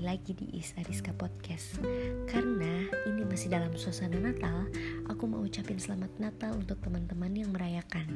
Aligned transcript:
lagi 0.00 0.32
di 0.32 0.56
Is 0.56 0.72
Ariska 0.80 1.12
Podcast. 1.12 1.76
Karena 2.24 2.88
ini 3.04 3.20
masih 3.28 3.52
dalam 3.52 3.68
suasana 3.76 4.16
Natal 4.16 4.64
Aku 5.12 5.28
mau 5.28 5.44
ucapin 5.44 5.76
selamat 5.76 6.08
Natal 6.16 6.56
untuk 6.56 6.80
teman-teman 6.80 7.28
yang 7.36 7.52
merayakan. 7.52 8.08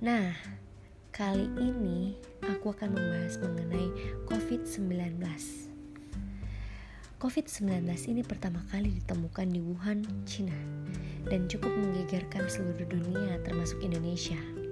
Nah, 0.00 0.32
kali 1.12 1.44
ini 1.60 2.16
aku 2.48 2.72
akan 2.72 2.96
membahas 2.96 3.36
mengenai 3.44 3.92
COVID-19 4.24 5.20
COVID-19 7.20 7.84
ini 8.08 8.24
pertama 8.24 8.64
kali 8.72 9.04
ditemukan 9.04 9.52
di 9.52 9.60
Wuhan, 9.60 10.00
China 10.24 10.56
Dan 11.28 11.44
cukup 11.44 11.76
menggegerkan 11.76 12.48
seluruh 12.48 12.88
dunia 12.88 13.36
termasuk 13.44 13.84
Indonesia 13.84 14.63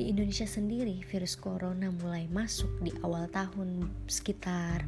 di 0.00 0.08
Indonesia 0.08 0.48
sendiri, 0.48 1.04
virus 1.12 1.36
corona 1.36 1.92
mulai 1.92 2.24
masuk 2.32 2.72
di 2.80 2.88
awal 3.04 3.28
tahun 3.28 3.84
sekitar 4.08 4.80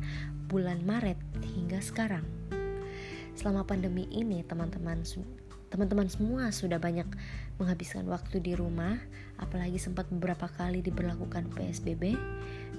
bulan 0.49 0.81
Maret 0.89 1.21
hingga 1.53 1.85
sekarang. 1.85 2.25
Selama 3.37 3.61
pandemi 3.69 4.09
ini, 4.09 4.41
teman-teman 4.41 5.05
teman-teman 5.69 6.09
semua 6.09 6.49
sudah 6.49 6.81
banyak 6.81 7.05
menghabiskan 7.61 8.09
waktu 8.09 8.41
di 8.41 8.57
rumah, 8.57 8.97
apalagi 9.37 9.77
sempat 9.77 10.09
beberapa 10.09 10.49
kali 10.49 10.81
diberlakukan 10.81 11.45
PSBB 11.61 12.17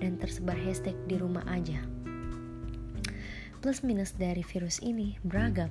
dan 0.02 0.18
tersebar 0.18 0.58
hashtag 0.58 0.98
di 1.06 1.22
rumah 1.22 1.46
aja. 1.46 1.86
Plus 3.62 3.86
minus 3.86 4.18
dari 4.18 4.42
virus 4.42 4.82
ini 4.82 5.22
beragam 5.22 5.70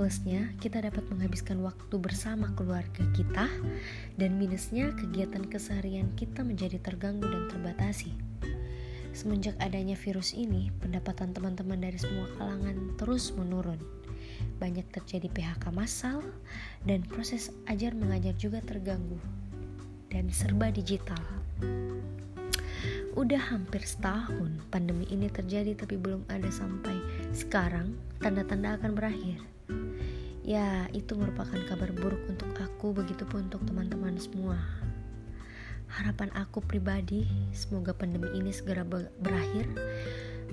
Plusnya, 0.00 0.48
kita 0.64 0.80
dapat 0.80 1.04
menghabiskan 1.12 1.60
waktu 1.60 2.00
bersama 2.00 2.48
keluarga 2.56 3.04
kita, 3.12 3.44
dan 4.16 4.40
minusnya, 4.40 4.96
kegiatan 4.96 5.44
keseharian 5.44 6.08
kita 6.16 6.40
menjadi 6.40 6.80
terganggu 6.80 7.28
dan 7.28 7.52
terbatasi. 7.52 8.08
Semenjak 9.12 9.60
adanya 9.60 10.00
virus 10.00 10.32
ini, 10.32 10.72
pendapatan 10.80 11.36
teman-teman 11.36 11.84
dari 11.84 12.00
semua 12.00 12.24
kalangan 12.40 12.96
terus 12.96 13.28
menurun. 13.36 13.76
Banyak 14.56 14.88
terjadi 14.88 15.28
PHK 15.28 15.68
massal, 15.68 16.24
dan 16.88 17.04
proses 17.04 17.52
ajar 17.68 17.92
mengajar 17.92 18.32
juga 18.40 18.64
terganggu, 18.64 19.20
dan 20.08 20.32
serba 20.32 20.72
digital. 20.72 21.20
Udah 23.20 23.52
hampir 23.52 23.84
setahun 23.84 24.64
pandemi 24.72 25.04
ini 25.12 25.28
terjadi 25.28 25.76
tapi 25.76 26.00
belum 26.00 26.24
ada 26.32 26.48
sampai 26.48 26.96
sekarang 27.36 28.00
tanda-tanda 28.16 28.80
akan 28.80 28.96
berakhir. 28.96 29.59
Ya, 30.40 30.88
itu 30.96 31.14
merupakan 31.14 31.58
kabar 31.68 31.92
buruk 31.92 32.24
untuk 32.26 32.50
aku, 32.56 32.96
begitupun 32.96 33.52
untuk 33.52 33.62
teman-teman 33.68 34.16
semua. 34.16 34.56
Harapan 35.90 36.30
aku 36.38 36.62
pribadi, 36.62 37.26
semoga 37.50 37.90
pandemi 37.90 38.30
ini 38.38 38.54
segera 38.54 38.86
berakhir, 39.20 39.66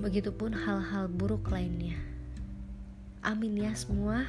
begitupun 0.02 0.52
hal-hal 0.52 1.06
buruk 1.08 1.48
lainnya. 1.48 1.94
Amin 3.22 3.58
ya 3.58 3.74
semua. 3.74 4.26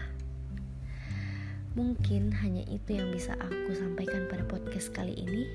Mungkin 1.78 2.34
hanya 2.42 2.66
itu 2.66 2.98
yang 2.98 3.14
bisa 3.14 3.38
aku 3.38 3.78
sampaikan 3.78 4.26
pada 4.26 4.42
podcast 4.50 4.90
kali 4.90 5.14
ini. 5.14 5.46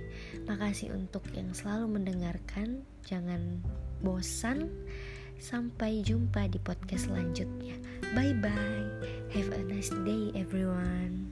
Makasih 0.46 0.94
untuk 0.94 1.27
yang 1.34 1.50
selalu 1.50 1.98
mendengarkan. 1.98 2.86
Jangan 3.02 3.60
bosan. 4.00 4.70
Sampai 5.42 6.00
jumpa 6.06 6.46
di 6.48 6.62
podcast 6.62 7.10
selanjutnya. 7.10 7.74
Bye 8.14 8.32
bye. 8.38 8.83
nice 9.90 10.04
day, 10.04 10.32
everyone. 10.34 11.23